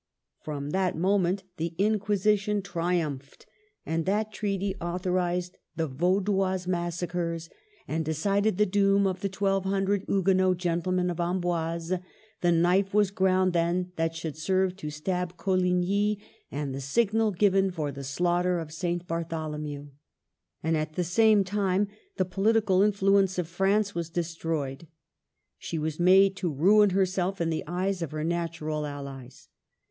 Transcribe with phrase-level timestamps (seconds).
[0.39, 3.45] From that moment the Inquisition triumphed;
[3.85, 7.55] that treaty authorized the Vaudois 256 MARGARET OF ANGOULEME.
[7.55, 11.93] massacres, and decided the doom of the twelve hundred Huguenot gentlemen of Amboise;
[12.41, 16.17] the knife was ground then that should serve to stab Coligny,
[16.49, 19.05] and the signal given for the slaughter of St.
[19.07, 19.89] Bartholomew.
[20.63, 21.87] And at the same time
[22.17, 24.87] the political influence of France was destroyed.
[25.59, 29.47] She was made to ruin herself in the eyes of her natural allies.